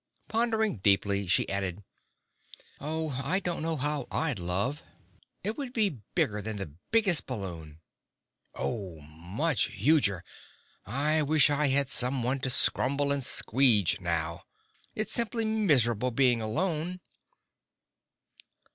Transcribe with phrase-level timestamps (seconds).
[0.29, 1.83] Pondering deeply, she added,
[2.79, 4.81] "Oh, I don't know how I'd love!
[5.43, 7.81] It would be bigger than the biggest balloon!
[8.55, 10.23] Oh, much huger!
[10.87, 14.41] I wish I had someone to scrumble and squeege now!
[14.95, 16.99] It's simply miserable being alone!"